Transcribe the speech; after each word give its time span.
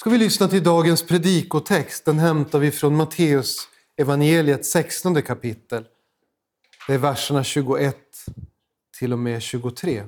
ska 0.00 0.10
vi 0.10 0.18
lyssna 0.18 0.48
till 0.48 0.62
dagens 0.62 1.02
predikotext. 1.02 2.04
Den 2.04 2.18
hämtar 2.18 2.58
vi 2.58 2.70
från 2.70 2.96
Matteus 2.96 3.68
evangeliet 3.96 4.66
16 4.66 5.22
kapitel. 5.22 5.84
Det 6.86 6.94
är 6.94 6.98
verserna 6.98 7.44
21 7.44 7.96
till 8.98 9.12
och 9.12 9.18
med 9.18 9.42
23. 9.42 10.04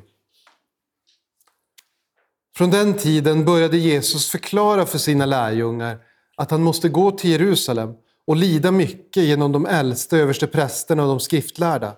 Från 2.56 2.70
den 2.70 2.94
tiden 2.94 3.44
började 3.44 3.76
Jesus 3.76 4.30
förklara 4.30 4.86
för 4.86 4.98
sina 4.98 5.26
lärjungar 5.26 5.98
att 6.36 6.50
han 6.50 6.62
måste 6.62 6.88
gå 6.88 7.10
till 7.10 7.30
Jerusalem 7.30 7.94
och 8.26 8.36
lida 8.36 8.70
mycket 8.70 9.22
genom 9.22 9.52
de 9.52 9.66
äldste 9.66 10.18
överste 10.18 10.46
prästerna 10.46 11.02
och 11.02 11.08
de 11.08 11.20
skriftlärda 11.20 11.96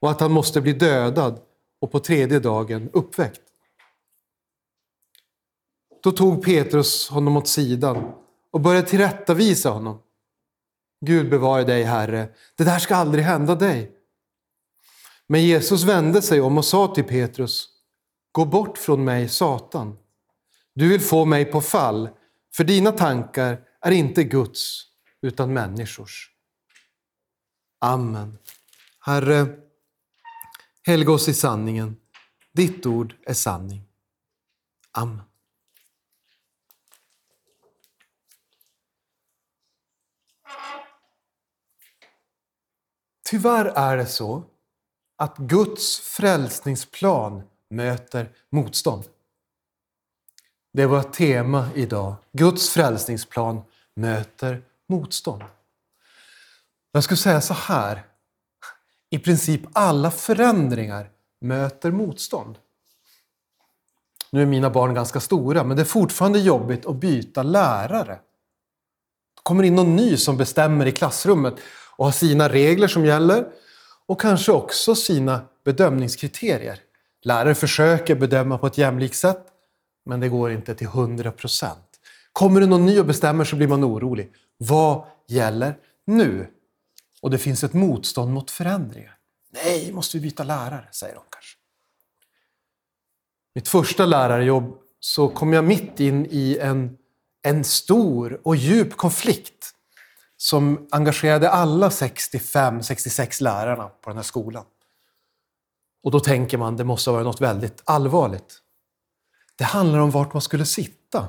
och 0.00 0.10
att 0.10 0.20
han 0.20 0.32
måste 0.32 0.60
bli 0.60 0.72
dödad 0.72 1.40
och 1.80 1.92
på 1.92 1.98
tredje 1.98 2.38
dagen 2.38 2.90
uppväckt. 2.92 3.45
Då 6.02 6.12
tog 6.12 6.44
Petrus 6.44 7.08
honom 7.08 7.36
åt 7.36 7.48
sidan 7.48 8.12
och 8.50 8.60
började 8.60 8.88
tillrättavisa 8.88 9.70
honom. 9.70 10.02
Gud 11.00 11.30
bevare 11.30 11.64
dig, 11.64 11.82
Herre. 11.82 12.28
Det 12.56 12.64
där 12.64 12.78
ska 12.78 12.96
aldrig 12.96 13.24
hända 13.24 13.54
dig. 13.54 13.92
Men 15.26 15.44
Jesus 15.44 15.84
vände 15.84 16.22
sig 16.22 16.40
om 16.40 16.58
och 16.58 16.64
sa 16.64 16.94
till 16.94 17.04
Petrus, 17.04 17.68
Gå 18.32 18.44
bort 18.44 18.78
från 18.78 19.04
mig, 19.04 19.28
Satan. 19.28 19.98
Du 20.74 20.88
vill 20.88 21.00
få 21.00 21.24
mig 21.24 21.44
på 21.44 21.60
fall, 21.60 22.08
för 22.54 22.64
dina 22.64 22.92
tankar 22.92 23.60
är 23.80 23.90
inte 23.90 24.24
Guds, 24.24 24.82
utan 25.22 25.52
människors. 25.52 26.30
Amen. 27.78 28.38
Herre, 29.00 29.46
helga 30.82 31.12
oss 31.12 31.28
i 31.28 31.34
sanningen. 31.34 31.96
Ditt 32.52 32.86
ord 32.86 33.14
är 33.26 33.34
sanning. 33.34 33.82
Amen. 34.92 35.22
Tyvärr 43.26 43.64
är 43.64 43.96
det 43.96 44.06
så 44.06 44.42
att 45.16 45.38
Guds 45.38 45.98
frälsningsplan 45.98 47.42
möter 47.70 48.32
motstånd. 48.50 49.04
Det 50.72 50.82
är 50.82 50.86
vårt 50.86 51.12
tema 51.12 51.68
idag. 51.74 52.14
Guds 52.32 52.70
frälsningsplan 52.70 53.62
möter 53.94 54.62
motstånd. 54.88 55.42
Jag 56.92 57.04
skulle 57.04 57.18
säga 57.18 57.40
så 57.40 57.54
här. 57.54 58.06
I 59.10 59.18
princip 59.18 59.60
alla 59.72 60.10
förändringar 60.10 61.10
möter 61.40 61.90
motstånd. 61.90 62.58
Nu 64.30 64.42
är 64.42 64.46
mina 64.46 64.70
barn 64.70 64.94
ganska 64.94 65.20
stora, 65.20 65.64
men 65.64 65.76
det 65.76 65.82
är 65.82 65.84
fortfarande 65.84 66.38
jobbigt 66.38 66.86
att 66.86 66.96
byta 66.96 67.42
lärare. 67.42 68.14
Det 69.34 69.42
kommer 69.42 69.64
in 69.64 69.74
någon 69.74 69.96
ny 69.96 70.16
som 70.16 70.36
bestämmer 70.36 70.86
i 70.86 70.92
klassrummet 70.92 71.54
och 71.96 72.04
har 72.04 72.12
sina 72.12 72.48
regler 72.48 72.88
som 72.88 73.04
gäller 73.04 73.46
och 74.06 74.20
kanske 74.20 74.52
också 74.52 74.94
sina 74.94 75.40
bedömningskriterier. 75.64 76.80
Lärare 77.22 77.54
försöker 77.54 78.14
bedöma 78.14 78.58
på 78.58 78.66
ett 78.66 78.78
jämlikt 78.78 79.16
sätt, 79.16 79.46
men 80.04 80.20
det 80.20 80.28
går 80.28 80.52
inte 80.52 80.74
till 80.74 80.86
100 80.86 81.32
procent. 81.32 82.00
Kommer 82.32 82.60
det 82.60 82.66
någon 82.66 82.86
ny 82.86 83.00
och 83.00 83.06
bestämmer 83.06 83.44
så 83.44 83.56
blir 83.56 83.68
man 83.68 83.84
orolig. 83.84 84.32
Vad 84.58 85.04
gäller 85.28 85.76
nu? 86.06 86.46
Och 87.22 87.30
det 87.30 87.38
finns 87.38 87.64
ett 87.64 87.72
motstånd 87.72 88.32
mot 88.32 88.50
förändringar. 88.50 89.16
Nej, 89.64 89.92
måste 89.92 90.16
vi 90.16 90.22
byta 90.22 90.44
lärare, 90.44 90.88
säger 90.92 91.14
de 91.14 91.22
kanske. 91.30 91.56
Mitt 93.54 93.68
första 93.68 94.06
lärarjobb 94.06 94.78
så 95.00 95.28
kom 95.28 95.52
jag 95.52 95.64
mitt 95.64 96.00
in 96.00 96.26
i 96.30 96.58
en, 96.60 96.96
en 97.42 97.64
stor 97.64 98.40
och 98.44 98.56
djup 98.56 98.96
konflikt 98.96 99.72
som 100.36 100.88
engagerade 100.90 101.50
alla 101.50 101.88
65-66 101.88 103.42
lärarna 103.42 103.88
på 103.88 104.10
den 104.10 104.16
här 104.16 104.22
skolan. 104.22 104.64
Och 106.02 106.10
då 106.10 106.20
tänker 106.20 106.58
man 106.58 106.76
det 106.76 106.84
måste 106.84 107.10
ha 107.10 107.14
varit 107.14 107.24
något 107.24 107.40
väldigt 107.40 107.82
allvarligt. 107.84 108.58
Det 109.56 109.64
handlar 109.64 109.98
om 109.98 110.10
vart 110.10 110.32
man 110.32 110.42
skulle 110.42 110.66
sitta. 110.66 111.28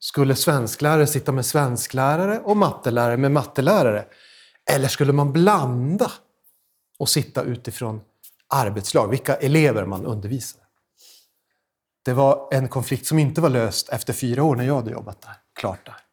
Skulle 0.00 0.34
svensklärare 0.34 1.06
sitta 1.06 1.32
med 1.32 1.46
svensklärare 1.46 2.40
och 2.40 2.56
mattelärare 2.56 3.16
med 3.16 3.32
mattelärare? 3.32 4.06
Eller 4.70 4.88
skulle 4.88 5.12
man 5.12 5.32
blanda 5.32 6.12
och 6.98 7.08
sitta 7.08 7.42
utifrån 7.42 8.00
arbetslag, 8.48 9.08
vilka 9.08 9.36
elever 9.36 9.84
man 9.86 10.06
undervisar? 10.06 10.62
Det 12.04 12.12
var 12.12 12.48
en 12.52 12.68
konflikt 12.68 13.06
som 13.06 13.18
inte 13.18 13.40
var 13.40 13.48
löst 13.48 13.88
efter 13.88 14.12
fyra 14.12 14.42
år 14.42 14.56
när 14.56 14.64
jag 14.64 14.74
hade 14.74 14.90
jobbat 14.90 15.22
där. 15.22 15.34
Klart 15.54 15.86
där. 15.86 16.07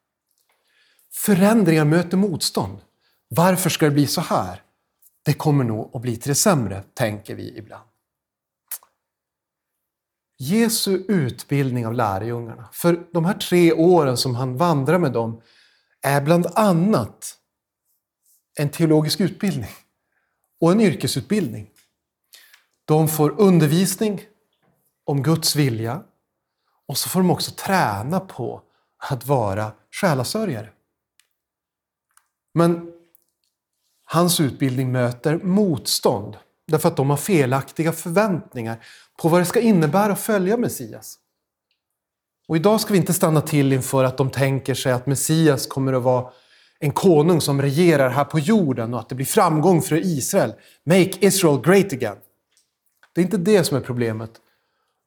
Förändringar 1.15 1.85
möter 1.85 2.17
motstånd. 2.17 2.77
Varför 3.27 3.69
ska 3.69 3.85
det 3.85 3.91
bli 3.91 4.07
så 4.07 4.21
här? 4.21 4.61
Det 5.23 5.33
kommer 5.33 5.63
nog 5.63 5.95
att 5.95 6.01
bli 6.01 6.17
till 6.17 6.29
det 6.29 6.35
sämre, 6.35 6.83
tänker 6.93 7.35
vi 7.35 7.57
ibland. 7.57 7.89
Jesu 10.37 11.05
utbildning 11.07 11.87
av 11.87 11.93
lärjungarna, 11.93 12.69
för 12.71 13.07
de 13.13 13.25
här 13.25 13.33
tre 13.33 13.73
åren 13.73 14.17
som 14.17 14.35
han 14.35 14.57
vandrar 14.57 14.99
med 14.99 15.11
dem, 15.11 15.41
är 16.01 16.21
bland 16.21 16.47
annat 16.55 17.37
en 18.59 18.69
teologisk 18.69 19.19
utbildning 19.19 19.71
och 20.61 20.71
en 20.71 20.81
yrkesutbildning. 20.81 21.69
De 22.85 23.07
får 23.07 23.41
undervisning 23.41 24.21
om 25.05 25.23
Guds 25.23 25.55
vilja 25.55 26.03
och 26.85 26.97
så 26.97 27.09
får 27.09 27.19
de 27.19 27.31
också 27.31 27.51
träna 27.51 28.19
på 28.19 28.61
att 28.97 29.25
vara 29.25 29.71
själasörjare. 29.91 30.69
Men 32.57 32.91
hans 34.05 34.39
utbildning 34.39 34.91
möter 34.91 35.37
motstånd 35.37 36.37
därför 36.67 36.89
att 36.89 36.97
de 36.97 37.09
har 37.09 37.17
felaktiga 37.17 37.91
förväntningar 37.91 38.85
på 39.21 39.29
vad 39.29 39.41
det 39.41 39.45
ska 39.45 39.59
innebära 39.59 40.13
att 40.13 40.19
följa 40.19 40.57
Messias. 40.57 41.19
Och 42.47 42.55
idag 42.55 42.81
ska 42.81 42.93
vi 42.93 42.99
inte 42.99 43.13
stanna 43.13 43.41
till 43.41 43.73
inför 43.73 44.03
att 44.03 44.17
de 44.17 44.29
tänker 44.29 44.73
sig 44.73 44.91
att 44.91 45.05
Messias 45.05 45.67
kommer 45.67 45.93
att 45.93 46.03
vara 46.03 46.31
en 46.79 46.91
konung 46.91 47.41
som 47.41 47.61
regerar 47.61 48.09
här 48.09 48.25
på 48.25 48.39
jorden 48.39 48.93
och 48.93 48.99
att 48.99 49.09
det 49.09 49.15
blir 49.15 49.25
framgång 49.25 49.81
för 49.81 49.95
Israel. 49.95 50.53
Make 50.83 51.11
Israel 51.19 51.61
great 51.61 51.93
again. 51.93 52.17
Det 53.13 53.21
är 53.21 53.25
inte 53.25 53.37
det 53.37 53.63
som 53.63 53.77
är 53.77 53.81
problemet. 53.81 54.31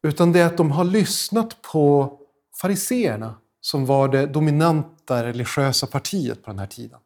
Utan 0.03 0.33
det 0.33 0.41
är 0.41 0.47
att 0.47 0.57
de 0.57 0.71
har 0.71 0.85
lyssnat 0.85 1.63
på 1.63 2.19
fariseerna 2.61 3.35
som 3.61 3.87
var 3.87 4.09
det 4.09 4.27
dominanta 4.27 5.25
religiösa 5.25 5.87
partiet 5.87 6.45
på 6.45 6.51
den 6.51 6.59
här 6.59 6.67
tiden. 6.67 6.99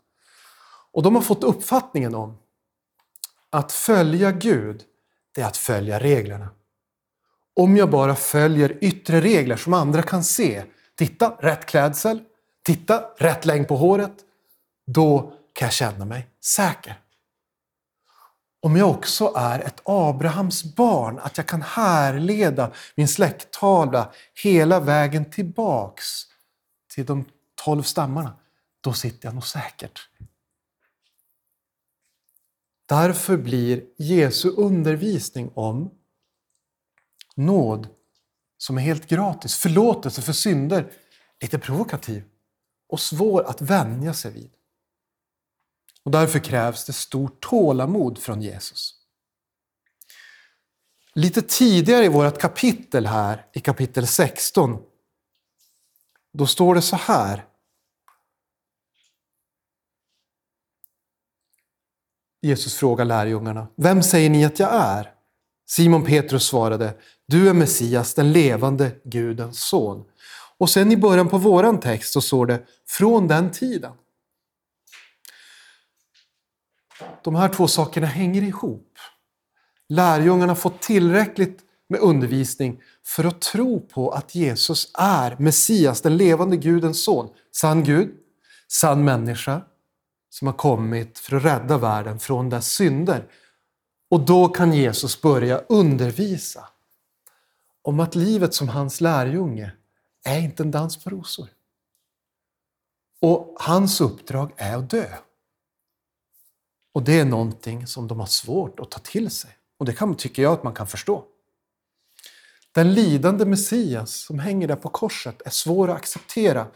Och 0.93 1.03
de 1.03 1.15
har 1.15 1.23
fått 1.23 1.45
uppfattningen 1.45 2.15
om 2.15 2.39
att 3.51 3.73
följa 3.73 4.33
Gud, 4.33 4.83
det 5.35 5.41
är 5.41 5.47
att 5.47 5.57
följa 5.57 5.99
reglerna. 5.99 6.49
Om 7.55 7.77
jag 7.77 7.91
bara 7.91 8.15
följer 8.15 8.79
yttre 8.81 9.21
regler 9.21 9.57
som 9.57 9.75
andra 9.75 10.03
kan 10.03 10.25
se, 10.25 10.65
titta, 10.95 11.37
rätt 11.41 11.67
klädsel, 11.67 12.23
titta, 12.63 13.05
rätt 13.17 13.45
längd 13.45 13.69
på 13.69 13.77
håret, 13.77 14.15
då 14.87 15.33
kan 15.53 15.67
jag 15.67 15.73
känna 15.73 16.05
mig 16.05 16.27
säker. 16.45 16.99
Om 18.61 18.77
jag 18.77 18.91
också 18.91 19.33
är 19.37 19.61
ett 19.61 19.81
Abrahams 19.85 20.65
barn, 20.65 21.19
att 21.19 21.37
jag 21.37 21.47
kan 21.47 21.63
härleda 21.63 22.71
min 22.95 23.09
släkttavla 23.09 24.13
hela 24.43 24.81
vägen 24.81 25.31
tillbaks 25.31 26.05
till 26.95 27.07
de 27.07 27.25
tolv 27.65 27.83
stammarna, 27.83 28.37
då 28.81 28.93
sitter 28.93 29.29
jag 29.29 29.35
nog 29.35 29.47
säkert. 29.47 30.09
Därför 32.93 33.37
blir 33.37 33.85
Jesu 33.97 34.49
undervisning 34.49 35.51
om 35.55 35.91
nåd 37.37 37.89
som 38.59 38.79
är 38.79 38.83
helt 38.83 39.07
gratis, 39.07 39.57
förlåtelse 39.57 40.23
för 40.23 40.33
synder, 40.33 40.93
lite 41.41 41.59
provokativ 41.59 42.25
och 42.89 43.01
svår 43.01 43.43
att 43.43 43.61
vänja 43.61 44.15
sig 44.15 44.33
vid. 44.33 44.51
Och 46.03 46.11
därför 46.11 46.39
krävs 46.39 46.85
det 46.85 46.93
stort 46.93 47.41
tålamod 47.41 48.19
från 48.19 48.43
Jesus. 48.43 48.95
Lite 51.15 51.43
tidigare 51.43 52.05
i 52.05 52.09
vårt 52.09 52.41
kapitel 52.41 53.07
här, 53.07 53.47
i 53.53 53.61
kapitel 53.61 54.07
16, 54.07 54.79
då 56.33 56.47
står 56.47 56.75
det 56.75 56.83
så 56.83 56.97
här. 56.97 57.45
Jesus 62.43 62.75
frågar 62.75 63.05
lärjungarna, 63.05 63.67
vem 63.77 64.03
säger 64.03 64.31
ni 64.31 64.45
att 64.45 64.59
jag 64.59 64.71
är? 64.75 65.13
Simon 65.67 66.05
Petrus 66.05 66.45
svarade, 66.45 66.95
du 67.27 67.49
är 67.49 67.53
Messias, 67.53 68.15
den 68.15 68.33
levande 68.33 68.93
Gudens 69.05 69.61
son. 69.61 70.05
Och 70.59 70.71
sen 70.71 70.93
i 70.93 70.97
början 70.97 71.29
på 71.29 71.39
våran 71.39 71.81
text 71.81 72.13
så 72.13 72.21
står 72.21 72.47
det, 72.47 72.63
från 72.89 73.29
den 73.29 73.51
tiden. 73.51 73.93
De 77.25 77.35
här 77.35 77.49
två 77.49 77.69
sakerna 77.69 78.07
hänger 78.07 78.43
ihop. 78.43 78.89
Lärjungarna 79.89 80.51
har 80.51 80.57
fått 80.57 80.83
tillräckligt 80.83 81.61
med 81.89 82.01
undervisning 82.01 82.81
för 83.07 83.25
att 83.25 83.41
tro 83.41 83.81
på 83.81 84.11
att 84.11 84.35
Jesus 84.35 84.91
är 84.99 85.37
Messias, 85.39 86.01
den 86.01 86.17
levande 86.17 86.57
Gudens 86.57 87.05
son. 87.05 87.29
Sann 87.53 87.85
Gud, 87.85 88.11
sann 88.69 89.05
människa 89.05 89.61
som 90.33 90.47
har 90.47 90.55
kommit 90.55 91.19
för 91.19 91.37
att 91.37 91.45
rädda 91.45 91.79
världen 91.79 92.19
från 92.19 92.51
dess 92.51 92.73
synder. 92.73 93.29
Och 94.11 94.21
då 94.21 94.49
kan 94.49 94.73
Jesus 94.73 95.21
börja 95.21 95.59
undervisa 95.59 96.69
om 97.83 98.01
att 98.01 98.15
livet 98.15 98.55
som 98.55 98.69
hans 98.69 99.01
lärjunge 99.01 99.73
är 100.25 100.39
inte 100.39 100.63
en 100.63 100.71
dans 100.71 101.05
på 101.05 101.11
rosor. 101.11 101.49
Och 103.21 103.57
hans 103.61 104.01
uppdrag 104.01 104.53
är 104.57 104.77
att 104.77 104.91
dö. 104.91 105.07
Och 106.93 107.03
det 107.03 107.21
är 107.21 107.25
någonting 107.25 107.87
som 107.87 108.09
de 108.09 108.21
har 108.21 108.27
svårt 108.27 108.81
att 108.81 108.91
ta 108.91 108.99
till 108.99 109.31
sig. 109.31 109.51
Och 109.79 109.87
det 109.87 109.93
kan, 109.93 110.15
tycker 110.15 110.43
jag 110.43 110.53
att 110.53 110.65
man 110.65 110.75
kan 110.75 110.87
förstå. 110.87 111.25
Den 112.73 112.95
lidande 112.95 113.45
Messias 113.45 114.13
som 114.13 114.39
hänger 114.39 114.69
där 114.69 114.77
på 114.77 114.89
korset 114.89 115.43
är 115.45 115.51
svår 115.51 115.91
att 115.91 115.97
acceptera 115.97 116.67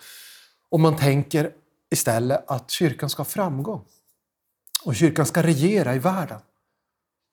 om 0.69 0.82
man 0.82 0.97
tänker 0.97 1.53
istället 1.90 2.44
att 2.46 2.70
kyrkan 2.70 3.10
ska 3.10 3.20
ha 3.20 3.24
framgång. 3.24 3.84
Och 4.84 4.96
kyrkan 4.96 5.26
ska 5.26 5.42
regera 5.42 5.94
i 5.94 5.98
världen 5.98 6.40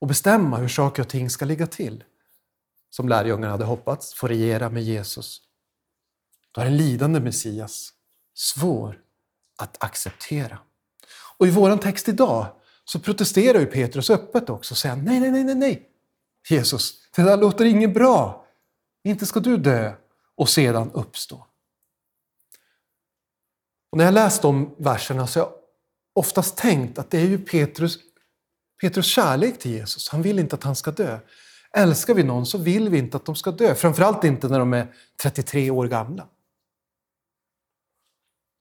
och 0.01 0.07
bestämma 0.07 0.57
hur 0.57 0.67
saker 0.67 1.01
och 1.01 1.09
ting 1.09 1.29
ska 1.29 1.45
ligga 1.45 1.67
till. 1.67 2.03
Som 2.89 3.09
lärjungarna 3.09 3.51
hade 3.51 3.65
hoppats, 3.65 4.13
få 4.13 4.27
regera 4.27 4.69
med 4.69 4.83
Jesus. 4.83 5.41
Då 6.51 6.61
är 6.61 6.65
en 6.65 6.77
lidande 6.77 7.19
Messias 7.19 7.93
svår 8.33 8.99
att 9.57 9.83
acceptera. 9.83 10.57
Och 11.37 11.47
i 11.47 11.51
vår 11.51 11.77
text 11.77 12.09
idag 12.09 12.47
så 12.85 12.99
protesterar 12.99 13.59
ju 13.59 13.65
Petrus 13.65 14.09
öppet 14.09 14.49
också 14.49 14.73
och 14.73 14.77
säger 14.77 14.95
nej, 14.95 15.19
nej, 15.19 15.31
nej, 15.31 15.43
nej, 15.43 15.55
nej. 15.55 15.89
Jesus, 16.49 16.93
det 17.15 17.21
där 17.21 17.37
låter 17.37 17.65
inget 17.65 17.93
bra. 17.93 18.45
Inte 19.03 19.25
ska 19.25 19.39
du 19.39 19.57
dö 19.57 19.93
och 20.35 20.49
sedan 20.49 20.91
uppstå. 20.91 21.47
Och 23.93 23.97
när 23.97 24.05
jag 24.05 24.13
läst 24.13 24.41
de 24.41 24.75
verserna 24.77 25.27
så 25.27 25.39
har 25.39 25.47
jag 25.47 25.53
oftast 26.13 26.57
tänkt 26.57 26.99
att 26.99 27.11
det 27.11 27.17
är 27.17 27.25
ju 27.25 27.37
Petrus, 27.37 27.97
Petrus 28.81 29.05
kärlek 29.05 29.59
till 29.59 29.71
Jesus. 29.71 30.09
Han 30.09 30.21
vill 30.21 30.39
inte 30.39 30.55
att 30.55 30.63
han 30.63 30.75
ska 30.75 30.91
dö. 30.91 31.19
Älskar 31.77 32.13
vi 32.13 32.23
någon 32.23 32.45
så 32.45 32.57
vill 32.57 32.89
vi 32.89 32.97
inte 32.97 33.17
att 33.17 33.25
de 33.25 33.35
ska 33.35 33.51
dö. 33.51 33.75
Framförallt 33.75 34.23
inte 34.23 34.47
när 34.47 34.59
de 34.59 34.73
är 34.73 34.93
33 35.21 35.71
år 35.71 35.87
gamla. 35.87 36.27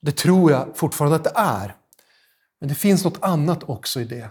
Det 0.02 0.12
tror 0.12 0.50
jag 0.50 0.76
fortfarande 0.76 1.17
att 1.17 1.25
det 1.25 1.32
är. 1.35 1.76
Men 2.61 2.69
det 2.69 2.75
finns 2.75 3.05
något 3.05 3.19
annat 3.23 3.69
också 3.69 4.00
i 4.00 4.05
det. 4.05 4.31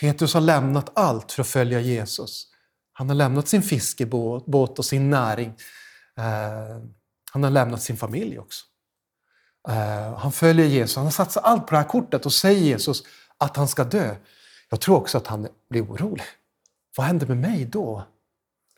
Petrus 0.00 0.34
har 0.34 0.40
lämnat 0.40 0.90
allt 0.94 1.32
för 1.32 1.42
att 1.42 1.48
följa 1.48 1.80
Jesus. 1.80 2.46
Han 2.92 3.08
har 3.08 3.16
lämnat 3.16 3.48
sin 3.48 3.62
fiskebåt 3.62 4.78
och 4.78 4.84
sin 4.84 5.10
näring. 5.10 5.54
Eh, 6.16 6.82
han 7.32 7.42
har 7.42 7.50
lämnat 7.50 7.82
sin 7.82 7.96
familj 7.96 8.38
också. 8.38 8.64
Eh, 9.68 10.18
han 10.18 10.32
följer 10.32 10.66
Jesus, 10.66 10.96
han 10.96 11.04
har 11.04 11.12
satsat 11.12 11.44
allt 11.44 11.66
på 11.66 11.70
det 11.70 11.76
här 11.76 11.88
kortet 11.88 12.26
och 12.26 12.32
säger 12.32 12.60
Jesus 12.60 13.02
att 13.38 13.56
han 13.56 13.68
ska 13.68 13.84
dö. 13.84 14.16
Jag 14.68 14.80
tror 14.80 14.96
också 14.96 15.18
att 15.18 15.26
han 15.26 15.48
blir 15.70 15.82
orolig. 15.82 16.24
Vad 16.96 17.06
händer 17.06 17.26
med 17.26 17.36
mig 17.36 17.64
då? 17.64 18.04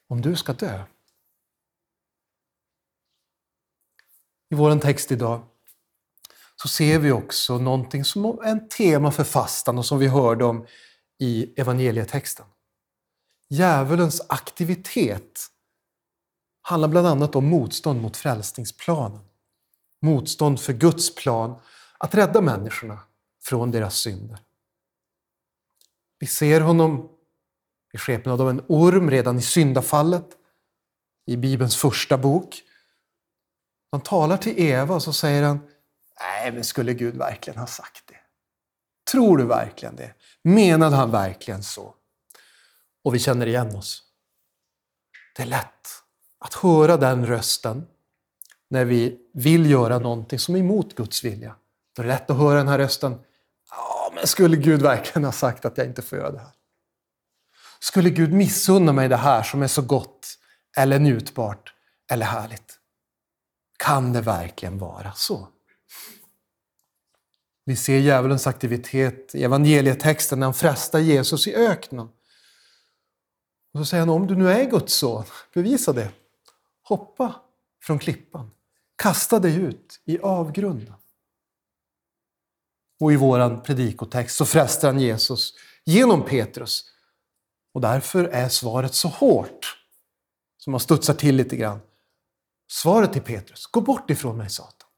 Om 0.08 0.20
du 0.20 0.37
ska 0.37 0.52
dö? 0.52 0.82
I 4.50 4.55
vår 4.55 4.79
text 4.79 5.12
idag 5.12 5.43
så 6.56 6.69
ser 6.69 6.99
vi 6.99 7.12
också 7.12 7.58
någonting 7.58 8.05
som 8.05 8.25
är 8.25 8.56
ett 8.56 8.70
tema 8.70 9.11
för 9.11 9.25
fastan 9.25 9.79
och 9.79 9.87
som 9.87 9.99
vi 9.99 10.06
hörde 10.06 10.44
om 10.44 10.67
i 11.19 11.61
evangelietexten. 11.61 12.46
Djävulens 13.49 14.23
aktivitet 14.29 15.46
handlar 16.62 16.88
bland 16.88 17.06
annat 17.06 17.37
om 17.37 17.46
motstånd 17.46 18.02
mot 18.02 18.17
frälsningsplanen. 18.17 19.27
Motstånd 20.02 20.60
för 20.60 20.72
Guds 20.72 21.14
plan 21.14 21.60
att 21.98 22.14
rädda 22.14 22.40
människorna 22.40 22.98
från 23.42 23.70
deras 23.70 23.96
synder. 23.96 24.38
Vi 26.18 26.26
ser 26.26 26.60
honom 26.60 27.08
i 27.92 27.98
skepnad 27.98 28.40
av 28.40 28.50
en 28.50 28.62
orm 28.68 29.10
redan 29.10 29.38
i 29.38 29.42
syndafallet 29.42 30.28
i 31.26 31.36
Bibelns 31.36 31.76
första 31.76 32.18
bok. 32.18 32.62
Han 33.90 34.00
talar 34.00 34.36
till 34.36 34.60
Eva 34.60 34.94
och 34.94 35.02
så 35.02 35.12
säger 35.12 35.42
han 35.42 35.60
Nej, 36.20 36.52
men 36.52 36.64
skulle 36.64 36.94
Gud 36.94 37.16
verkligen 37.16 37.58
ha 37.58 37.66
sagt 37.66 38.06
det? 38.06 38.20
Tror 39.12 39.38
du 39.38 39.44
verkligen 39.44 39.96
det? 39.96 40.14
Menade 40.42 40.96
han 40.96 41.10
verkligen 41.10 41.62
så? 41.62 41.94
Och 43.04 43.14
vi 43.14 43.18
känner 43.18 43.46
igen 43.46 43.76
oss. 43.76 44.02
Det 45.36 45.42
är 45.42 45.46
lätt 45.46 45.88
att 46.38 46.54
höra 46.54 46.96
den 46.96 47.26
rösten 47.26 47.86
när 48.70 48.84
vi 48.84 49.27
vill 49.38 49.70
göra 49.70 49.99
någonting 49.99 50.38
som 50.38 50.55
är 50.55 50.58
emot 50.58 50.94
Guds 50.94 51.25
vilja. 51.25 51.55
Då 51.96 52.02
är 52.02 52.06
det 52.06 52.12
lätt 52.12 52.31
att 52.31 52.37
höra 52.37 52.58
den 52.58 52.69
här 52.69 52.79
rösten. 52.79 53.19
Ja, 53.70 54.12
men 54.14 54.26
skulle 54.26 54.56
Gud 54.56 54.82
verkligen 54.82 55.25
ha 55.25 55.32
sagt 55.32 55.64
att 55.64 55.79
jag 55.79 55.87
inte 55.87 56.02
får 56.02 56.19
göra 56.19 56.31
det 56.31 56.38
här? 56.38 56.52
Skulle 57.81 58.11
Gud 58.11 58.32
missunna 58.32 58.93
mig 58.93 59.08
det 59.08 59.17
här 59.17 59.43
som 59.43 59.62
är 59.62 59.67
så 59.67 59.82
gott 59.82 60.38
eller 60.76 60.99
njutbart 60.99 61.75
eller 62.11 62.26
härligt? 62.26 62.79
Kan 63.76 64.12
det 64.12 64.20
verkligen 64.20 64.79
vara 64.79 65.12
så? 65.12 65.49
Vi 67.64 67.76
ser 67.76 67.99
djävulens 67.99 68.46
aktivitet 68.46 69.35
i 69.35 69.44
evangelietexten 69.44 70.40
när 70.40 70.46
han 70.46 70.55
frestar 70.55 70.99
Jesus 70.99 71.46
i 71.46 71.55
öknen. 71.55 72.08
Och 73.73 73.81
så 73.81 73.85
säger 73.85 74.00
han, 74.00 74.11
om 74.11 74.26
du 74.26 74.37
nu 74.37 74.50
är 74.50 74.70
Guds 74.70 74.94
son, 74.94 75.25
bevisa 75.55 75.93
det. 75.93 76.11
Hoppa 76.82 77.35
från 77.82 77.99
klippan. 77.99 78.50
Kasta 79.02 79.38
dig 79.38 79.56
ut 79.56 80.00
i 80.04 80.18
avgrunden. 80.18 80.94
Och 83.00 83.12
i 83.12 83.16
vår 83.16 83.56
predikotext 83.56 84.36
så 84.36 84.44
frestar 84.44 84.88
han 84.88 85.00
Jesus 85.00 85.54
genom 85.84 86.24
Petrus. 86.24 86.84
Och 87.72 87.80
därför 87.80 88.24
är 88.24 88.48
svaret 88.48 88.94
så 88.94 89.08
hårt, 89.08 89.84
som 90.56 90.70
man 90.70 90.80
studsar 90.80 91.14
till 91.14 91.36
lite 91.36 91.56
grann. 91.56 91.80
Svaret 92.68 93.12
till 93.12 93.22
Petrus, 93.22 93.66
gå 93.66 93.80
bort 93.80 94.10
ifrån 94.10 94.36
mig 94.36 94.50
Satan. 94.50 94.88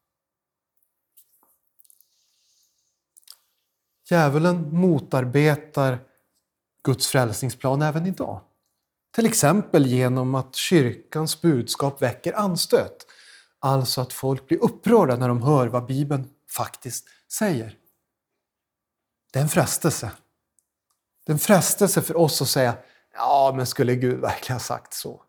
Djävulen 4.10 4.74
motarbetar 4.74 5.98
Guds 6.82 7.06
frälsningsplan 7.08 7.82
även 7.82 8.06
idag. 8.06 8.40
Till 9.10 9.26
exempel 9.26 9.86
genom 9.86 10.34
att 10.34 10.54
kyrkans 10.54 11.40
budskap 11.40 12.02
väcker 12.02 12.32
anstöt. 12.32 13.06
Alltså 13.62 14.00
att 14.00 14.12
folk 14.12 14.48
blir 14.48 14.58
upprörda 14.58 15.16
när 15.16 15.28
de 15.28 15.42
hör 15.42 15.66
vad 15.66 15.86
Bibeln 15.86 16.30
faktiskt 16.50 17.08
säger. 17.32 17.78
Det 19.32 19.38
är 19.38 19.42
en 19.42 19.48
frestelse. 19.48 20.12
Det 21.26 21.32
är 21.32 21.34
en 21.34 21.38
frestelse 21.38 22.02
för 22.02 22.16
oss 22.16 22.42
att 22.42 22.48
säga 22.48 22.76
ja, 23.12 23.52
men 23.56 23.66
skulle 23.66 23.94
Gud 23.94 24.20
verkligen 24.20 24.54
ha 24.54 24.60
sagt 24.60 24.94
så? 24.94 25.22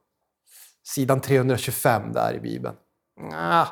Sidan 0.84 1.22
325 1.22 2.14
där 2.14 2.34
i 2.34 2.40
Bibeln. 2.40 2.76
Nja. 3.20 3.68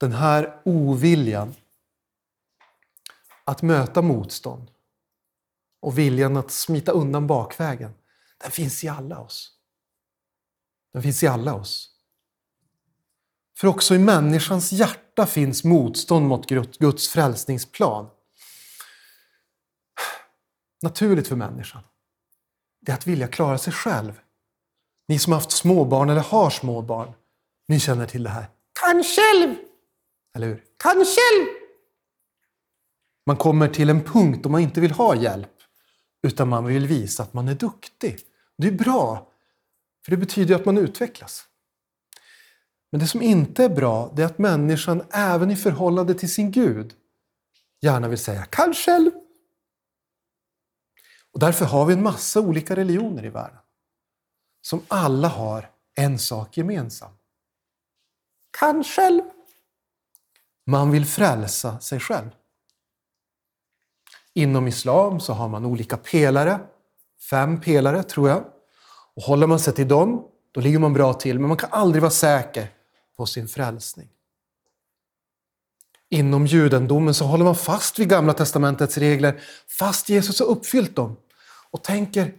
Den 0.00 0.12
här 0.12 0.62
oviljan 0.64 1.54
att 3.44 3.62
möta 3.62 4.02
motstånd 4.02 4.70
och 5.80 5.98
viljan 5.98 6.36
att 6.36 6.50
smita 6.50 6.92
undan 6.92 7.26
bakvägen, 7.26 7.94
den 8.38 8.50
finns 8.50 8.84
i 8.84 8.88
alla 8.88 9.20
oss. 9.20 9.53
Den 10.94 11.02
finns 11.02 11.22
i 11.22 11.26
alla 11.26 11.54
oss. 11.54 11.90
För 13.58 13.68
också 13.68 13.94
i 13.94 13.98
människans 13.98 14.72
hjärta 14.72 15.26
finns 15.26 15.64
motstånd 15.64 16.26
mot 16.26 16.48
Guds 16.78 17.08
frälsningsplan. 17.08 18.10
Naturligt 20.82 21.28
för 21.28 21.36
människan, 21.36 21.82
det 22.80 22.92
är 22.92 22.96
att 22.96 23.06
vilja 23.06 23.28
klara 23.28 23.58
sig 23.58 23.72
själv. 23.72 24.20
Ni 25.08 25.18
som 25.18 25.32
har 25.32 25.40
haft 25.40 25.50
småbarn 25.50 26.10
eller 26.10 26.20
har 26.20 26.50
småbarn, 26.50 27.12
ni 27.68 27.80
känner 27.80 28.06
till 28.06 28.22
det 28.22 28.30
här. 28.30 28.46
Kan 28.80 29.04
själv! 29.04 29.56
Eller 30.34 30.46
hur? 30.46 30.64
Kan 30.76 31.04
själv! 31.04 31.46
Man 33.26 33.36
kommer 33.36 33.68
till 33.68 33.90
en 33.90 34.04
punkt 34.04 34.42
då 34.42 34.48
man 34.48 34.60
inte 34.60 34.80
vill 34.80 34.90
ha 34.90 35.16
hjälp, 35.16 35.52
utan 36.22 36.48
man 36.48 36.64
vill 36.64 36.86
visa 36.86 37.22
att 37.22 37.34
man 37.34 37.48
är 37.48 37.54
duktig. 37.54 38.18
Det 38.58 38.68
är 38.68 38.72
bra, 38.72 39.30
för 40.04 40.10
det 40.10 40.16
betyder 40.16 40.54
att 40.54 40.64
man 40.64 40.78
utvecklas. 40.78 41.46
Men 42.92 43.00
det 43.00 43.06
som 43.06 43.22
inte 43.22 43.64
är 43.64 43.68
bra, 43.68 44.12
det 44.16 44.22
är 44.22 44.26
att 44.26 44.38
människan 44.38 45.02
även 45.10 45.50
i 45.50 45.56
förhållande 45.56 46.14
till 46.14 46.32
sin 46.32 46.50
Gud 46.50 46.94
gärna 47.80 48.08
vill 48.08 48.18
säga 48.18 48.44
”kan 48.44 48.74
själv”. 48.74 49.10
Och 51.32 51.40
därför 51.40 51.64
har 51.64 51.86
vi 51.86 51.92
en 51.92 52.02
massa 52.02 52.40
olika 52.40 52.76
religioner 52.76 53.24
i 53.24 53.28
världen 53.28 53.58
som 54.62 54.82
alla 54.88 55.28
har 55.28 55.70
en 55.94 56.18
sak 56.18 56.56
gemensam. 56.56 57.12
Kan 58.58 58.84
själv. 58.84 59.22
Man 60.66 60.90
vill 60.90 61.06
frälsa 61.06 61.80
sig 61.80 62.00
själv. 62.00 62.30
Inom 64.34 64.68
islam 64.68 65.20
så 65.20 65.32
har 65.32 65.48
man 65.48 65.64
olika 65.64 65.96
pelare 65.96 66.60
Fem 67.30 67.60
pelare, 67.60 68.02
tror 68.02 68.28
jag. 68.28 68.53
Och 69.16 69.22
håller 69.22 69.46
man 69.46 69.60
sig 69.60 69.74
till 69.74 69.88
dem, 69.88 70.24
då 70.52 70.60
ligger 70.60 70.78
man 70.78 70.92
bra 70.92 71.14
till. 71.14 71.38
Men 71.38 71.48
man 71.48 71.56
kan 71.56 71.70
aldrig 71.72 72.02
vara 72.02 72.10
säker 72.10 72.68
på 73.16 73.26
sin 73.26 73.48
frälsning. 73.48 74.08
Inom 76.10 76.46
judendomen 76.46 77.14
så 77.14 77.24
håller 77.24 77.44
man 77.44 77.56
fast 77.56 77.98
vid 77.98 78.08
Gamla 78.08 78.32
Testamentets 78.32 78.98
regler 78.98 79.40
fast 79.78 80.08
Jesus 80.08 80.40
har 80.40 80.46
uppfyllt 80.46 80.96
dem. 80.96 81.16
Och 81.70 81.82
tänker, 81.82 82.34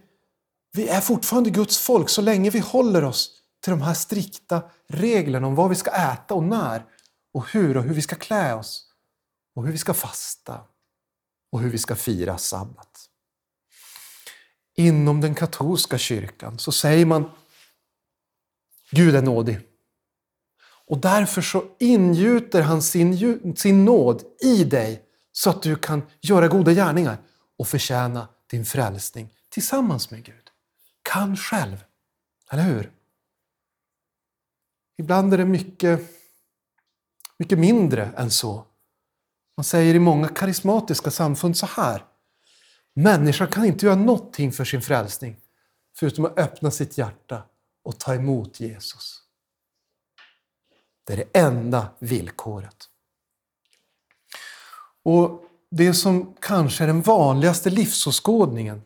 vi 0.72 0.88
är 0.88 1.00
fortfarande 1.00 1.50
Guds 1.50 1.78
folk 1.78 2.08
så 2.08 2.22
länge 2.22 2.50
vi 2.50 2.58
håller 2.58 3.04
oss 3.04 3.30
till 3.60 3.70
de 3.70 3.82
här 3.82 3.94
strikta 3.94 4.62
reglerna 4.88 5.46
om 5.46 5.54
vad 5.54 5.68
vi 5.68 5.74
ska 5.74 5.90
äta 5.90 6.34
och 6.34 6.42
när 6.42 6.84
och 7.32 7.48
hur 7.50 7.76
och 7.76 7.82
hur 7.82 7.94
vi 7.94 8.02
ska 8.02 8.16
klä 8.16 8.54
oss 8.54 8.86
och 9.54 9.64
hur 9.64 9.72
vi 9.72 9.78
ska 9.78 9.94
fasta 9.94 10.60
och 11.52 11.60
hur 11.60 11.70
vi 11.70 11.78
ska 11.78 11.94
fira 11.94 12.38
sabbat. 12.38 13.08
Inom 14.76 15.20
den 15.20 15.34
katolska 15.34 15.98
kyrkan 15.98 16.58
så 16.58 16.72
säger 16.72 17.06
man 17.06 17.30
Gud 18.90 19.16
är 19.16 19.22
nådig. 19.22 19.60
Och 20.88 20.98
därför 20.98 21.42
så 21.42 21.64
ingjuter 21.78 22.62
han 22.62 22.82
sin, 22.82 23.56
sin 23.56 23.84
nåd 23.84 24.22
i 24.40 24.64
dig 24.64 25.02
så 25.32 25.50
att 25.50 25.62
du 25.62 25.76
kan 25.76 26.02
göra 26.20 26.48
goda 26.48 26.72
gärningar 26.72 27.18
och 27.58 27.68
förtjäna 27.68 28.28
din 28.50 28.64
frälsning 28.64 29.34
tillsammans 29.48 30.10
med 30.10 30.24
Gud. 30.24 30.50
Kan 31.02 31.36
själv, 31.36 31.84
eller 32.50 32.62
hur? 32.62 32.92
Ibland 34.98 35.34
är 35.34 35.38
det 35.38 35.44
mycket, 35.44 36.00
mycket 37.38 37.58
mindre 37.58 38.12
än 38.16 38.30
så. 38.30 38.64
Man 39.56 39.64
säger 39.64 39.94
i 39.94 39.98
många 39.98 40.28
karismatiska 40.28 41.10
samfund 41.10 41.56
så 41.56 41.66
här. 41.66 42.04
Människan 42.98 43.48
kan 43.48 43.64
inte 43.64 43.86
göra 43.86 43.96
någonting 43.96 44.52
för 44.52 44.64
sin 44.64 44.82
frälsning 44.82 45.36
förutom 45.96 46.24
att 46.24 46.38
öppna 46.38 46.70
sitt 46.70 46.98
hjärta 46.98 47.42
och 47.84 47.98
ta 47.98 48.14
emot 48.14 48.60
Jesus. 48.60 49.22
Det 51.06 51.12
är 51.12 51.16
det 51.16 51.38
enda 51.38 51.88
villkoret. 51.98 52.76
Och 55.04 55.42
Det 55.70 55.94
som 55.94 56.34
kanske 56.40 56.84
är 56.84 56.86
den 56.86 57.02
vanligaste 57.02 57.70
livsåskådningen 57.70 58.82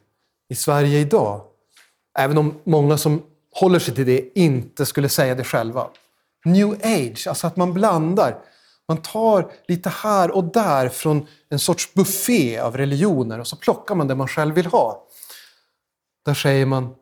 i 0.49 0.55
Sverige 0.55 0.99
idag, 0.99 1.45
även 2.19 2.39
om 2.39 2.61
många 2.65 2.99
som 2.99 3.23
håller 3.53 3.79
sig 3.79 3.95
till 3.95 4.07
det 4.07 4.39
inte 4.39 4.87
skulle 4.87 5.09
säga 5.09 5.35
det 5.35 5.45
själva. 5.45 5.91
New 6.45 6.73
age, 6.83 7.27
alltså 7.27 7.47
att 7.47 7.57
man 7.57 7.73
blandar. 7.73 8.39
Man 8.91 9.03
tar 9.03 9.53
lite 9.69 9.89
här 9.89 10.31
och 10.31 10.45
där 10.45 10.89
från 10.89 11.27
en 11.49 11.59
sorts 11.59 11.95
buffé 11.95 12.59
av 12.59 12.77
religioner 12.77 13.39
och 13.39 13.47
så 13.47 13.57
plockar 13.57 13.95
man 13.95 14.09
det 14.09 14.15
man 14.15 14.29
själv 14.29 14.55
vill 14.55 14.67
ha. 14.67 15.07
Där 16.25 16.35
säger 16.35 16.67
man, 16.67 16.95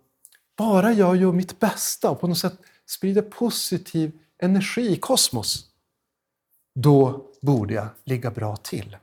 bara 0.57 0.93
jag 0.93 1.17
gör 1.17 1.33
mitt 1.33 1.61
bästa 1.61 2.11
och 2.11 2.21
på 2.21 2.27
något 2.27 2.39
sätt 2.39 2.59
sprider 2.87 3.23
positiv 3.23 4.13
energi 4.43 4.93
i 4.93 4.97
kosmos, 4.97 5.65
då 6.75 7.27
borde 7.43 7.75
jag 7.75 7.89
ligga 8.05 8.31
bra 8.31 8.57
till. 8.57 8.97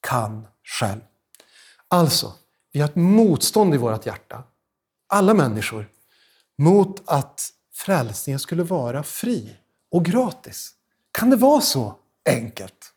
Kan 0.00 0.46
själv. 0.64 1.00
Alltså, 1.88 2.32
vi 2.72 2.80
har 2.80 2.88
ett 2.88 2.96
motstånd 2.96 3.74
i 3.74 3.78
vårt 3.78 4.06
hjärta, 4.06 4.42
alla 5.06 5.34
människor, 5.34 5.88
mot 6.58 7.02
att 7.04 7.50
frälsningen 7.72 8.40
skulle 8.40 8.62
vara 8.62 9.02
fri 9.02 9.56
och 9.90 10.04
gratis. 10.04 10.75
Kan 11.16 11.30
det 11.30 11.36
vara 11.36 11.60
så 11.60 11.98
enkelt? 12.28 12.92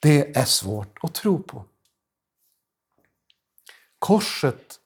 Det 0.00 0.36
är 0.36 0.44
svårt 0.44 0.98
att 1.02 1.14
tro 1.14 1.42
på. 1.42 1.64
Korset, 3.98 4.80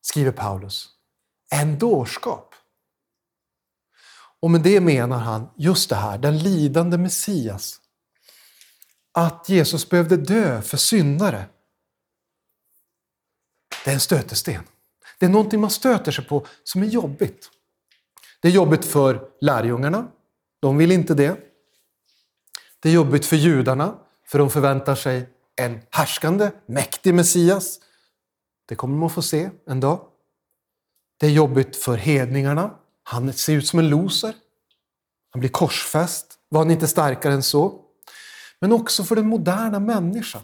skriver 0.00 0.32
Paulus, 0.32 0.88
är 1.50 1.62
en 1.62 1.78
dårskap. 1.78 2.54
Och 4.40 4.50
med 4.50 4.62
det 4.62 4.80
menar 4.80 5.18
han 5.18 5.50
just 5.56 5.88
det 5.88 5.96
här, 5.96 6.18
den 6.18 6.38
lidande 6.38 6.98
Messias. 6.98 7.80
Att 9.12 9.48
Jesus 9.48 9.88
behövde 9.88 10.16
dö 10.16 10.62
för 10.62 10.76
syndare. 10.76 11.46
Det 13.84 13.90
är 13.90 13.94
en 13.94 14.00
stötesten. 14.00 14.64
Det 15.18 15.26
är 15.26 15.30
någonting 15.30 15.60
man 15.60 15.70
stöter 15.70 16.12
sig 16.12 16.24
på 16.24 16.46
som 16.64 16.82
är 16.82 16.86
jobbigt. 16.86 17.50
Det 18.40 18.48
är 18.48 18.52
jobbigt 18.52 18.84
för 18.84 19.30
lärjungarna. 19.40 20.08
De 20.60 20.76
vill 20.76 20.92
inte 20.92 21.14
det. 21.14 21.36
Det 22.80 22.88
är 22.88 22.92
jobbigt 22.92 23.26
för 23.26 23.36
judarna, 23.36 23.98
för 24.26 24.38
de 24.38 24.50
förväntar 24.50 24.94
sig 24.94 25.28
en 25.56 25.80
härskande, 25.90 26.50
mäktig 26.66 27.14
Messias. 27.14 27.80
Det 28.66 28.74
kommer 28.74 28.96
man 28.96 29.10
få 29.10 29.22
se 29.22 29.50
en 29.66 29.80
dag. 29.80 30.06
Det 31.18 31.26
är 31.26 31.30
jobbigt 31.30 31.76
för 31.76 31.96
hedningarna. 31.96 32.78
Han 33.02 33.32
ser 33.32 33.52
ut 33.52 33.66
som 33.66 33.78
en 33.78 33.88
loser. 33.88 34.34
Han 35.30 35.40
blir 35.40 35.50
korsfäst. 35.50 36.38
Var 36.48 36.60
han 36.60 36.70
inte 36.70 36.88
starkare 36.88 37.32
än 37.32 37.42
så? 37.42 37.84
Men 38.60 38.72
också 38.72 39.04
för 39.04 39.16
den 39.16 39.26
moderna 39.26 39.80
människan. 39.80 40.42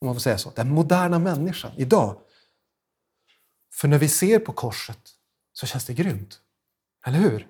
Om 0.00 0.06
man 0.06 0.14
får 0.14 0.20
säga 0.20 0.38
så. 0.38 0.50
Den 0.50 0.70
moderna 0.70 1.18
människan 1.18 1.72
idag. 1.76 2.16
För 3.72 3.88
när 3.88 3.98
vi 3.98 4.08
ser 4.08 4.38
på 4.38 4.52
korset 4.52 5.10
så 5.52 5.66
känns 5.66 5.84
det 5.84 5.94
grymt. 5.94 6.40
Eller 7.06 7.18
hur? 7.18 7.48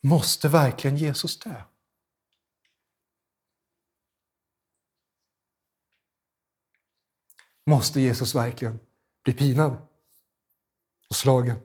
Måste 0.00 0.48
verkligen 0.48 0.96
Jesus 0.96 1.38
dö? 1.38 1.62
Måste 7.66 8.00
Jesus 8.00 8.34
verkligen 8.34 8.80
bli 9.24 9.32
pinad 9.32 9.76
och 11.10 11.16
slagen? 11.16 11.60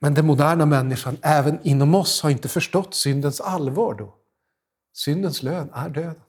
Men 0.00 0.14
den 0.14 0.26
moderna 0.26 0.66
människan, 0.66 1.18
även 1.22 1.66
inom 1.66 1.94
oss, 1.94 2.22
har 2.22 2.30
inte 2.30 2.48
förstått 2.48 2.94
syndens 2.94 3.40
allvar 3.40 3.94
då. 3.94 4.18
Syndens 4.92 5.42
lön 5.42 5.70
är 5.74 5.88
döden. 5.88 6.22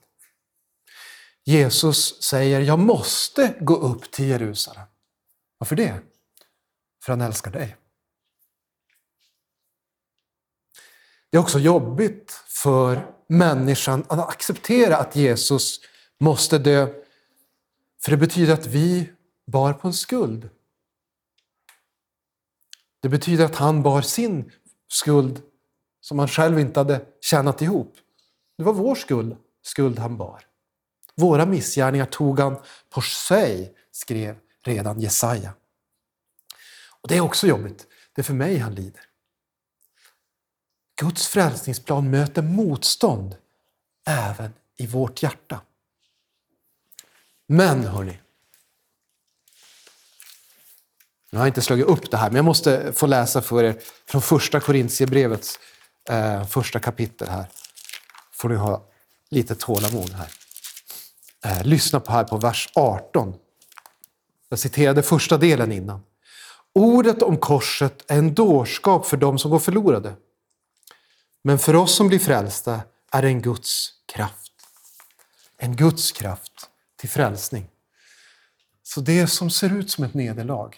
Jesus 1.44 2.22
säger, 2.22 2.60
jag 2.60 2.78
måste 2.78 3.56
gå 3.60 3.76
upp 3.76 4.10
till 4.10 4.28
Jerusalem. 4.28 4.86
Varför 5.58 5.76
det? 5.76 6.00
För 7.04 7.12
han 7.12 7.20
älskar 7.20 7.50
dig. 7.50 7.76
Det 11.30 11.36
är 11.36 11.40
också 11.40 11.58
jobbigt 11.58 12.32
för 12.46 13.14
människan 13.26 14.04
att 14.08 14.28
acceptera 14.28 14.96
att 14.96 15.16
Jesus 15.16 15.80
måste 16.20 16.58
dö. 16.58 16.88
För 18.02 18.10
det 18.10 18.16
betyder 18.16 18.54
att 18.54 18.66
vi 18.66 19.12
bar 19.46 19.72
på 19.72 19.88
en 19.88 19.94
skuld. 19.94 20.50
Det 23.00 23.08
betyder 23.08 23.44
att 23.44 23.56
han 23.56 23.82
bar 23.82 24.02
sin 24.02 24.52
skuld 24.88 25.42
som 26.00 26.18
han 26.18 26.28
själv 26.28 26.58
inte 26.58 26.80
hade 26.80 27.06
tjänat 27.20 27.62
ihop. 27.62 27.96
Det 28.58 28.64
var 28.64 28.72
vår 28.72 28.94
skuld, 28.94 29.36
skuld 29.62 29.98
han 29.98 30.16
bar. 30.16 30.44
Våra 31.14 31.46
missgärningar 31.46 32.06
tog 32.06 32.40
han 32.40 32.56
på 32.90 33.00
sig, 33.00 33.74
skrev 33.92 34.36
redan 34.64 35.00
Jesaja. 35.00 35.54
Och 37.00 37.08
Det 37.08 37.16
är 37.16 37.20
också 37.20 37.46
jobbigt. 37.46 37.86
Det 38.14 38.20
är 38.20 38.24
för 38.24 38.34
mig 38.34 38.58
han 38.58 38.74
lider. 38.74 39.07
Guds 41.00 41.26
frälsningsplan 41.26 42.10
möter 42.10 42.42
motstånd 42.42 43.36
även 44.06 44.52
i 44.76 44.86
vårt 44.86 45.22
hjärta. 45.22 45.60
Men 47.46 47.84
hörni, 47.84 48.18
nu 51.30 51.38
har 51.38 51.46
jag 51.46 51.50
inte 51.50 51.62
slagit 51.62 51.86
upp 51.86 52.10
det 52.10 52.16
här, 52.16 52.28
men 52.28 52.36
jag 52.36 52.44
måste 52.44 52.92
få 52.92 53.06
läsa 53.06 53.42
för 53.42 53.64
er 53.64 53.80
från 54.06 54.22
första 54.22 54.60
Korintierbrevets 54.60 55.58
eh, 56.10 56.46
första 56.46 56.80
kapitel 56.80 57.28
här. 57.28 57.46
får 58.32 58.48
ni 58.48 58.54
ha 58.54 58.84
lite 59.28 59.54
tålamod 59.54 60.10
här. 60.10 60.28
Eh, 61.44 61.64
lyssna 61.66 62.00
på 62.00 62.12
här 62.12 62.24
på 62.24 62.36
vers 62.36 62.68
18. 62.74 63.34
Jag 64.48 64.58
citerade 64.58 65.02
första 65.02 65.36
delen 65.36 65.72
innan. 65.72 66.00
Ordet 66.72 67.22
om 67.22 67.36
korset 67.36 68.04
är 68.10 68.18
en 68.18 68.34
dårskap 68.34 69.06
för 69.06 69.16
dem 69.16 69.38
som 69.38 69.50
går 69.50 69.58
förlorade. 69.58 70.14
Men 71.42 71.58
för 71.58 71.76
oss 71.76 71.96
som 71.96 72.08
blir 72.08 72.18
frälsta 72.18 72.80
är 73.12 73.22
det 73.22 73.28
en 73.28 73.42
Guds 73.42 73.92
kraft. 74.06 74.52
En 75.56 75.76
Guds 75.76 76.12
kraft 76.12 76.70
till 76.96 77.08
frälsning. 77.08 77.70
Så 78.82 79.00
det 79.00 79.26
som 79.26 79.50
ser 79.50 79.72
ut 79.72 79.90
som 79.90 80.04
ett 80.04 80.14
nederlag, 80.14 80.70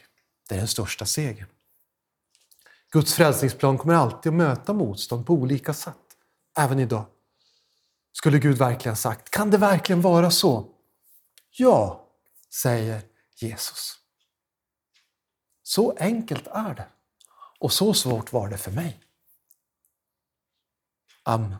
det 0.49 0.55
är 0.55 0.59
den 0.59 0.69
största 0.69 1.07
segern. 1.07 1.49
Guds 2.90 3.14
frälsningsplan 3.14 3.79
kommer 3.79 3.95
alltid 3.95 4.31
att 4.31 4.37
möta 4.37 4.73
motstånd 4.73 5.26
på 5.26 5.35
olika 5.35 5.75
sätt, 5.75 5.97
även 6.59 6.79
idag. 6.79 7.05
Skulle 8.12 8.38
Gud 8.38 8.59
verkligen 8.59 8.97
sagt, 8.97 9.31
kan 9.31 9.50
det 9.50 9.59
verkligen 9.59 10.00
vara 10.00 10.31
så? 10.31 10.69
Ja, 11.50 12.09
säger 12.55 13.02
Jesus. 13.37 13.97
Så 15.62 15.97
enkelt 15.99 16.47
är 16.47 16.75
det. 16.75 16.88
Och 17.59 17.73
så 17.73 17.95
svårt 17.95 18.33
var 18.33 18.49
det 18.49 18.59
för 18.59 18.71
mig. 18.71 19.00
Amen. 21.23 21.57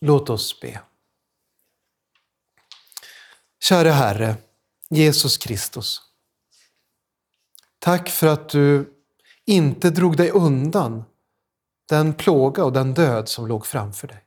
Låt 0.00 0.30
oss 0.30 0.60
be. 0.60 0.80
Käre 3.60 3.88
Herre, 3.88 4.36
Jesus 4.90 5.36
Kristus. 5.36 6.02
Tack 7.78 8.08
för 8.08 8.26
att 8.26 8.48
du 8.48 8.94
inte 9.44 9.90
drog 9.90 10.16
dig 10.16 10.30
undan 10.30 11.04
den 11.88 12.14
plåga 12.14 12.64
och 12.64 12.72
den 12.72 12.94
död 12.94 13.28
som 13.28 13.46
låg 13.46 13.66
framför 13.66 14.08
dig. 14.08 14.24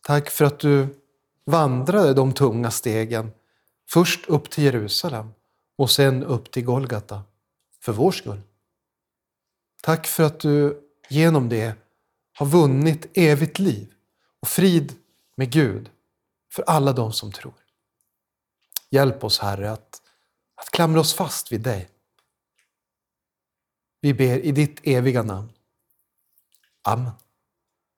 Tack 0.00 0.30
för 0.30 0.44
att 0.44 0.60
du 0.60 1.00
vandrade 1.44 2.14
de 2.14 2.32
tunga 2.32 2.70
stegen, 2.70 3.32
först 3.88 4.26
upp 4.26 4.50
till 4.50 4.64
Jerusalem 4.64 5.32
och 5.76 5.90
sen 5.90 6.24
upp 6.24 6.50
till 6.50 6.64
Golgata, 6.64 7.22
för 7.80 7.92
vår 7.92 8.12
skull. 8.12 8.40
Tack 9.82 10.06
för 10.06 10.22
att 10.22 10.40
du 10.40 10.89
genom 11.10 11.48
det 11.48 11.74
har 12.32 12.46
vunnit 12.46 13.06
evigt 13.14 13.58
liv 13.58 13.94
och 14.40 14.48
frid 14.48 14.96
med 15.36 15.52
Gud 15.52 15.90
för 16.52 16.62
alla 16.62 16.92
de 16.92 17.12
som 17.12 17.32
tror. 17.32 17.54
Hjälp 18.90 19.24
oss, 19.24 19.38
Herre, 19.38 19.72
att, 19.72 20.02
att 20.54 20.70
klamra 20.70 21.00
oss 21.00 21.14
fast 21.14 21.52
vid 21.52 21.60
dig. 21.60 21.90
Vi 24.00 24.14
ber 24.14 24.38
i 24.38 24.52
ditt 24.52 24.80
eviga 24.82 25.22
namn. 25.22 25.52
Amen. 26.82 27.12